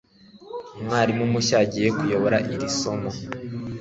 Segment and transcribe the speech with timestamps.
[0.79, 3.09] Umwarimu mushya agiye kuyobora iri somo.